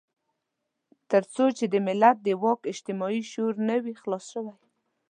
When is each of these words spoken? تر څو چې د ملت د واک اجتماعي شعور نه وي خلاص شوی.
تر 1.09 1.23
څو 1.33 1.45
چې 1.57 1.65
د 1.73 1.75
ملت 1.87 2.17
د 2.23 2.27
واک 2.43 2.61
اجتماعي 2.71 3.21
شعور 3.31 3.55
نه 3.69 3.75
وي 3.83 3.93
خلاص 4.01 4.25
شوی. 4.33 4.55